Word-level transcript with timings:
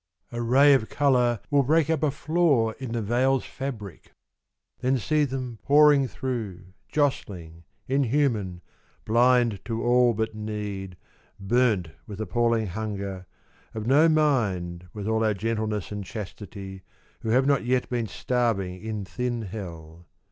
A 0.31 0.41
ray 0.41 0.73
of 0.73 0.89
colour 0.89 1.39
will 1.51 1.61
break 1.61 1.87
up 1.87 2.01
a 2.01 2.09
flaw 2.09 2.71
In 2.79 2.91
the 2.91 3.03
veil's 3.03 3.45
fabric: 3.45 4.13
then 4.79 4.97
see 4.97 5.25
them 5.25 5.59
pouring 5.61 6.07
through 6.07 6.73
Jostling, 6.89 7.65
inhuman, 7.87 8.61
blind 9.05 9.63
to 9.65 9.83
all 9.83 10.15
but 10.15 10.33
need 10.33 10.97
Burnt 11.39 11.89
with 12.07 12.19
appalling 12.19 12.65
hunger, 12.65 13.27
of 13.75 13.85
no 13.85 14.09
mind 14.09 14.87
With 14.91 15.07
all 15.07 15.23
our 15.23 15.35
gentleness 15.35 15.91
and 15.91 16.03
chastity 16.03 16.81
Who 17.19 17.29
have 17.29 17.45
not 17.45 17.63
yet 17.63 17.87
been 17.87 18.07
starving 18.07 18.81
in 18.83 19.05
thin 19.05 19.43
hell. 19.43 20.07